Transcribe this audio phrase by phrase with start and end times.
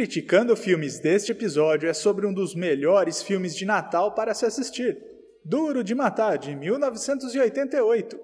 [0.00, 4.96] Criticando Filmes deste episódio é sobre um dos melhores filmes de Natal para se assistir:
[5.44, 8.18] Duro de Matar, de 1988.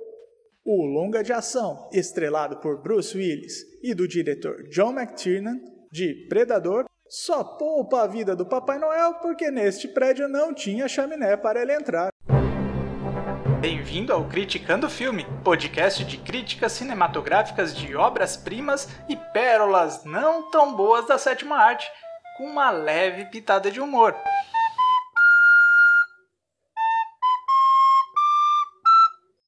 [0.64, 5.61] O longa de ação, estrelado por Bruce Willis e do diretor John McTiernan,
[5.93, 11.36] de Predador, só poupa a vida do Papai Noel porque neste prédio não tinha chaminé
[11.36, 12.08] para ele entrar.
[13.68, 21.08] Bem-vindo ao Criticando Filme, podcast de críticas cinematográficas de obras-primas e pérolas não tão boas
[21.08, 21.84] da sétima arte,
[22.38, 24.14] com uma leve pitada de humor.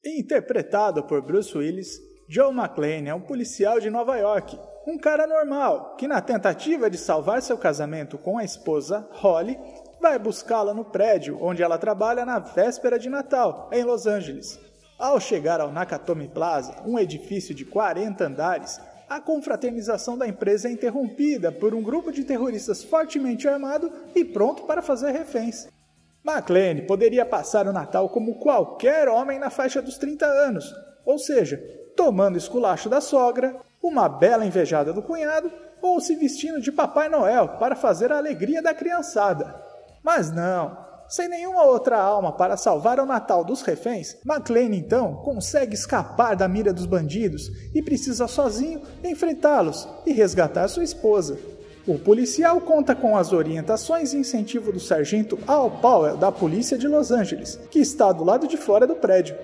[0.04, 5.94] Interpretado por Bruce Willis, Joe McClane é um policial de Nova York, um cara normal
[5.96, 9.56] que, na tentativa de salvar seu casamento com a esposa Holly,
[10.00, 14.58] vai buscá-la no prédio onde ela trabalha na véspera de Natal, em Los Angeles.
[14.98, 20.72] Ao chegar ao Nakatomi Plaza, um edifício de 40 andares, a confraternização da empresa é
[20.72, 25.68] interrompida por um grupo de terroristas fortemente armado e pronto para fazer reféns.
[26.24, 30.74] McLean poderia passar o Natal como qualquer homem na faixa dos 30 anos,
[31.06, 31.56] ou seja,
[31.96, 37.48] tomando esculacho da sogra, uma bela invejada do cunhado ou se vestindo de Papai Noel
[37.58, 39.67] para fazer a alegria da criançada.
[40.02, 40.76] Mas não,
[41.08, 46.46] sem nenhuma outra alma para salvar o Natal dos reféns, McLean então consegue escapar da
[46.46, 51.38] mira dos bandidos e precisa sozinho enfrentá-los e resgatar sua esposa.
[51.86, 56.86] O policial conta com as orientações e incentivo do sargento Al Powell da polícia de
[56.86, 59.34] Los Angeles, que está do lado de fora do prédio.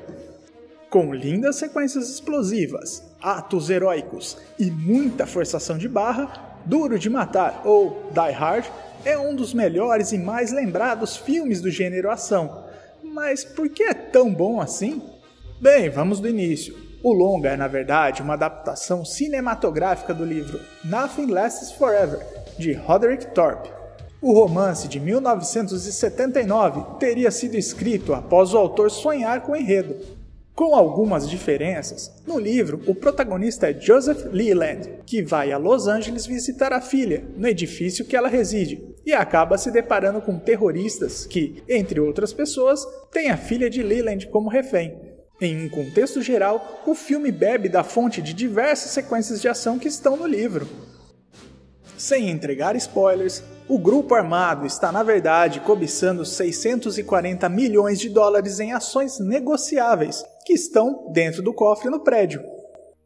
[0.90, 8.10] Com lindas sequências explosivas, atos heróicos e muita forçação de barra, Duro de Matar ou
[8.10, 8.64] Die Hard
[9.04, 12.64] é um dos melhores e mais lembrados filmes do gênero ação.
[13.02, 15.02] Mas por que é tão bom assim?
[15.60, 16.76] Bem, vamos do início.
[17.02, 22.20] O longa é, na verdade, uma adaptação cinematográfica do livro Nothing Lasts Forever,
[22.58, 23.70] de Roderick Thorpe.
[24.22, 29.96] O romance de 1979 teria sido escrito após o autor sonhar com o enredo,
[30.54, 36.26] com algumas diferenças, no livro o protagonista é Joseph Leland, que vai a Los Angeles
[36.26, 41.60] visitar a filha, no edifício que ela reside, e acaba se deparando com terroristas que,
[41.68, 44.96] entre outras pessoas, têm a filha de Leland como refém.
[45.40, 49.88] Em um contexto geral, o filme bebe da fonte de diversas sequências de ação que
[49.88, 50.68] estão no livro.
[51.98, 58.72] Sem entregar spoilers, o grupo armado está na verdade cobiçando 640 milhões de dólares em
[58.72, 62.42] ações negociáveis que estão dentro do cofre no prédio.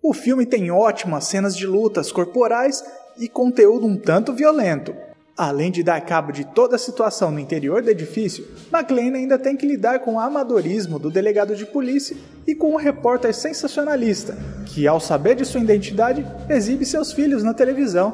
[0.02, 2.84] O filme tem ótimas cenas de lutas corporais
[3.16, 4.94] e conteúdo um tanto violento.
[5.36, 9.56] Além de dar cabo de toda a situação no interior do edifício, McLean ainda tem
[9.56, 14.36] que lidar com o amadorismo do delegado de polícia e com um repórter sensacionalista,
[14.66, 18.12] que, ao saber de sua identidade, exibe seus filhos na televisão.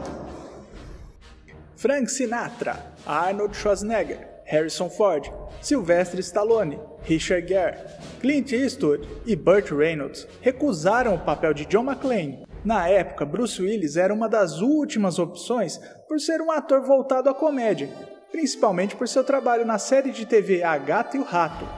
[1.84, 5.30] Frank Sinatra, Arnold Schwarzenegger, Harrison Ford,
[5.60, 7.76] Sylvester Stallone, Richard Gere,
[8.22, 12.46] Clint Eastwood e Burt Reynolds recusaram o papel de John McClane.
[12.64, 15.78] Na época, Bruce Willis era uma das últimas opções
[16.08, 17.90] por ser um ator voltado à comédia,
[18.32, 21.68] principalmente por seu trabalho na série de TV A Gata e o Rato.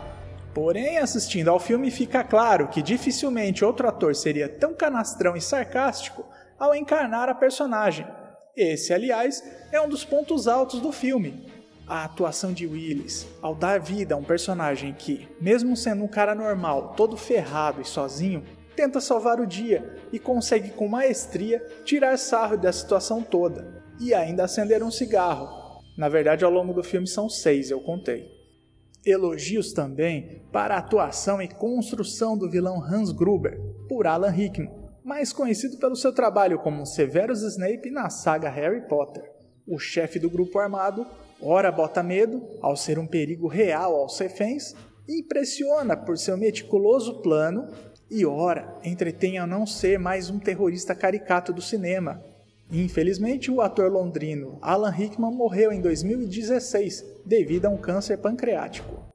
[0.54, 6.24] Porém, assistindo ao filme fica claro que dificilmente outro ator seria tão canastrão e sarcástico
[6.56, 8.06] ao encarnar a personagem.
[8.56, 11.46] Esse, aliás, é um dos pontos altos do filme,
[11.86, 16.34] a atuação de Willis ao dar vida a um personagem que, mesmo sendo um cara
[16.34, 18.42] normal, todo ferrado e sozinho,
[18.74, 24.44] tenta salvar o dia e consegue com maestria tirar sarro da situação toda e ainda
[24.44, 25.82] acender um cigarro.
[25.96, 28.34] Na verdade, ao longo do filme são seis, eu contei.
[29.04, 34.70] Elogios também para a atuação e construção do vilão Hans Gruber, por Alan Rickman,
[35.06, 39.22] mais conhecido pelo seu trabalho como Severus Snape na saga Harry Potter.
[39.64, 41.06] O chefe do grupo armado
[41.40, 44.74] ora bota medo, ao ser um perigo real aos reféns,
[45.08, 47.68] impressiona por seu meticuloso plano
[48.10, 52.20] e ora entretém a não ser mais um terrorista caricato do cinema.
[52.68, 59.06] Infelizmente, o ator londrino Alan Rickman morreu em 2016 devido a um câncer pancreático.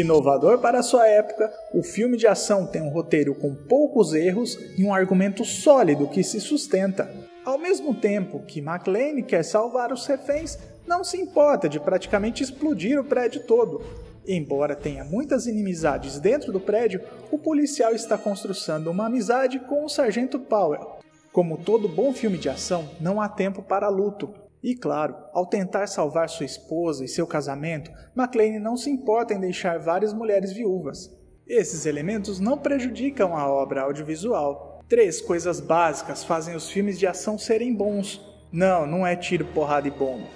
[0.00, 4.82] Inovador para sua época, o filme de ação tem um roteiro com poucos erros e
[4.82, 7.10] um argumento sólido que se sustenta.
[7.44, 12.98] Ao mesmo tempo que McLean quer salvar os reféns, não se importa de praticamente explodir
[12.98, 13.82] o prédio todo.
[14.26, 19.90] Embora tenha muitas inimizades dentro do prédio, o policial está construindo uma amizade com o
[19.90, 21.00] Sargento Powell.
[21.32, 24.41] Como todo bom filme de ação, não há tempo para luto.
[24.62, 29.40] E claro, ao tentar salvar sua esposa e seu casamento, McLean não se importa em
[29.40, 31.10] deixar várias mulheres viúvas.
[31.46, 34.80] Esses elementos não prejudicam a obra audiovisual.
[34.88, 38.20] Três coisas básicas fazem os filmes de ação serem bons.
[38.52, 40.28] Não, não é tiro, porrada e bomba.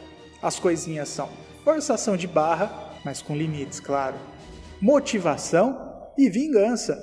[0.42, 1.28] As coisinhas são
[1.62, 4.16] forçação de barra, mas com limites, claro,
[4.80, 6.98] motivação e vingança.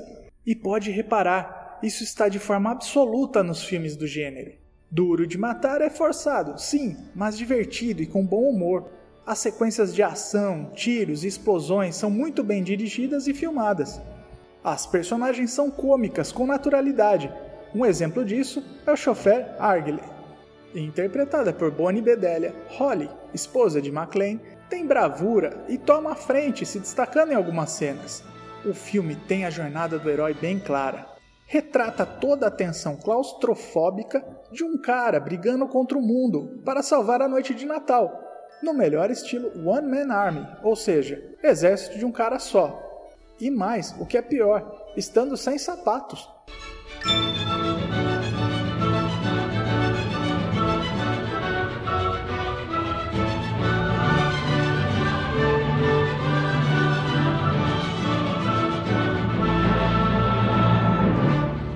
[0.46, 4.63] E pode reparar, isso está de forma absoluta nos filmes do gênero.
[4.94, 8.92] Duro de matar é forçado, sim, mas divertido e com bom humor.
[9.26, 14.00] As sequências de ação, tiros e explosões são muito bem dirigidas e filmadas.
[14.64, 17.34] As personagens são cômicas com naturalidade.
[17.74, 20.04] Um exemplo disso é o chofer Argley.
[20.76, 26.80] Interpretada por Bonnie Bedelia, Holly, esposa de McLean, tem bravura e toma a frente, se
[26.80, 28.24] destacando em algumas cenas.
[28.64, 31.08] O filme tem a jornada do herói bem clara.
[31.48, 34.24] Retrata toda a tensão claustrofóbica
[34.54, 38.22] de um cara brigando contra o mundo para salvar a noite de Natal,
[38.62, 42.80] no melhor estilo One Man Army, ou seja, exército de um cara só.
[43.42, 46.30] E mais, o que é pior, estando sem sapatos.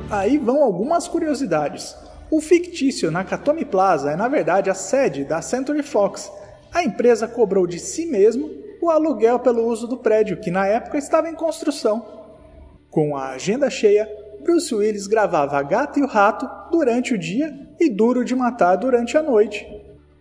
[0.10, 2.07] Aí vão algumas curiosidades.
[2.30, 6.30] O fictício Nakatomi Plaza é na verdade a sede da Century Fox.
[6.74, 8.52] A empresa cobrou de si mesmo
[8.82, 12.06] o aluguel pelo uso do prédio, que na época estava em construção.
[12.92, 14.10] Com a agenda cheia,
[14.44, 18.76] Bruce Willis gravava A Gata e o Rato durante o dia e Duro de Matar
[18.76, 19.66] durante a noite.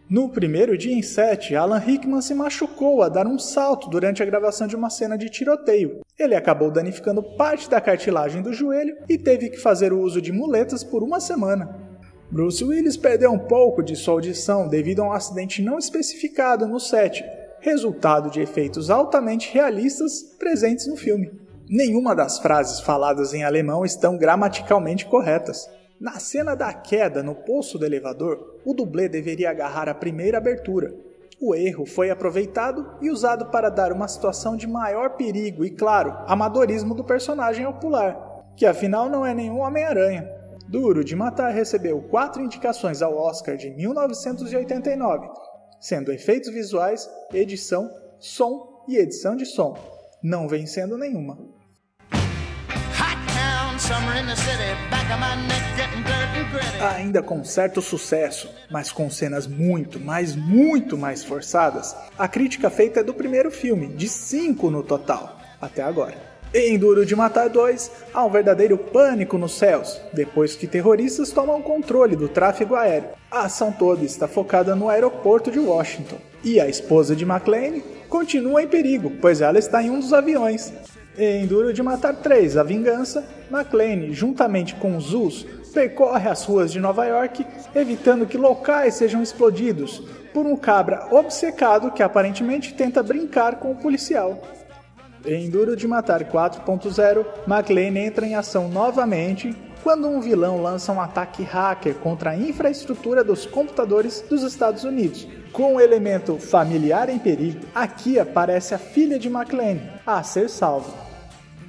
[0.09, 4.27] No primeiro dia em sete, Alan Rickman se machucou a dar um salto durante a
[4.27, 6.03] gravação de uma cena de tiroteio.
[6.17, 10.31] Ele acabou danificando parte da cartilagem do joelho e teve que fazer o uso de
[10.31, 11.86] muletas por uma semana.
[12.31, 16.81] Bruce Willis perdeu um pouco de sua audição devido a um acidente não especificado no
[16.81, 17.25] set,
[17.61, 21.31] resultado de efeitos altamente realistas presentes no filme.
[21.69, 25.71] Nenhuma das frases faladas em alemão estão gramaticalmente corretas.
[26.01, 30.95] Na cena da queda no poço do elevador, o dublê deveria agarrar a primeira abertura.
[31.41, 36.17] O erro foi aproveitado e usado para dar uma situação de maior perigo e, claro,
[36.27, 40.36] amadorismo do personagem ao pular, que afinal não é nenhum Homem-Aranha.
[40.69, 45.29] Duro de Matar recebeu quatro indicações ao Oscar de 1989,
[45.81, 49.77] sendo efeitos visuais, edição, som e edição de som,
[50.23, 51.39] não vencendo nenhuma.
[56.97, 63.01] Ainda com certo sucesso, mas com cenas muito, mas muito mais forçadas, a crítica feita
[63.01, 66.36] é do primeiro filme, de 5 no total, até agora.
[66.55, 71.61] Em Duro de Matar 2, há um verdadeiro pânico nos céus, depois que terroristas tomam
[71.61, 73.11] controle do tráfego aéreo.
[73.31, 78.63] A ação toda está focada no aeroporto de Washington, e a esposa de McLean continua
[78.63, 80.73] em perigo, pois ela está em um dos aviões.
[81.19, 85.45] Em Duro de Matar 3, A Vingança, McLean, juntamente com Zeus,
[85.75, 87.45] percorre as ruas de Nova York,
[87.75, 90.03] evitando que locais sejam explodidos
[90.33, 94.41] por um cabra obcecado que aparentemente tenta brincar com o policial.
[95.25, 101.01] Em Duro de Matar 4.0, McLean entra em ação novamente quando um vilão lança um
[101.01, 105.27] ataque hacker contra a infraestrutura dos computadores dos Estados Unidos.
[105.53, 110.51] Com o um elemento familiar em perigo, aqui aparece a filha de McLean a ser
[110.51, 110.93] salva.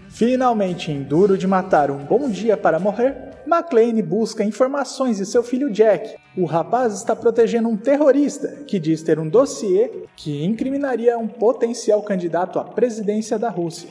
[0.10, 3.16] Finalmente, em Duro de Matar um bom dia para morrer,
[3.48, 6.18] McLean busca informações de seu filho Jack.
[6.36, 12.04] O rapaz está protegendo um terrorista que diz ter um dossiê que incriminaria um potencial
[12.04, 13.90] candidato à presidência da Rússia.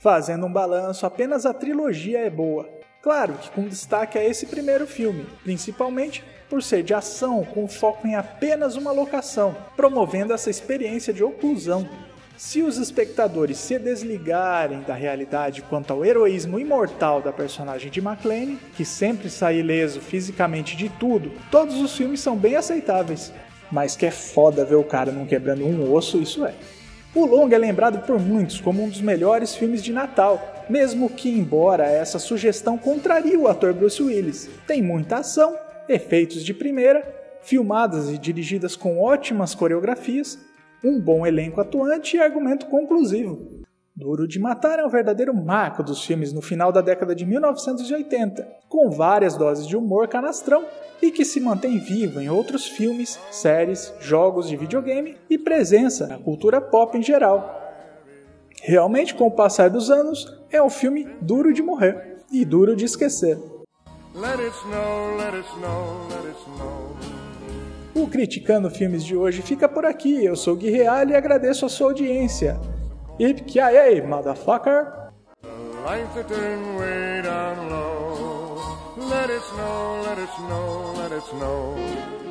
[0.00, 2.68] Fazendo um balanço, apenas a trilogia é boa.
[3.00, 8.06] Claro que com destaque a esse primeiro filme, principalmente por ser de ação com foco
[8.06, 11.88] em apenas uma locação, promovendo essa experiência de oclusão.
[12.36, 18.56] Se os espectadores se desligarem da realidade quanto ao heroísmo imortal da personagem de McLean,
[18.76, 23.32] que sempre sai ileso fisicamente de tudo, todos os filmes são bem aceitáveis.
[23.70, 26.54] Mas que é foda ver o cara não quebrando um osso, isso é.
[27.14, 31.30] O longa é lembrado por muitos como um dos melhores filmes de Natal, mesmo que,
[31.30, 34.50] embora essa sugestão contrarie o ator Bruce Willis.
[34.66, 35.56] Tem muita ação,
[35.88, 37.06] efeitos de primeira,
[37.42, 40.36] filmadas e dirigidas com ótimas coreografias,
[40.84, 43.64] um bom elenco atuante e argumento conclusivo.
[43.96, 48.46] Duro de Matar é um verdadeiro marco dos filmes no final da década de 1980,
[48.68, 50.64] com várias doses de humor canastrão
[51.00, 56.18] e que se mantém vivo em outros filmes, séries, jogos de videogame e presença na
[56.18, 57.62] cultura pop em geral.
[58.62, 62.84] Realmente, com o passar dos anos, é um filme duro de morrer e duro de
[62.84, 63.38] esquecer.
[64.14, 67.24] Let it snow, let it snow, let it snow.
[67.94, 70.24] O Criticando Filmes de hoje fica por aqui.
[70.24, 72.58] Eu sou o Gui Real e agradeço a sua audiência.
[73.18, 74.86] E que aí, motherfucker?
[78.96, 82.23] Let it snow, let it snow, let it snow.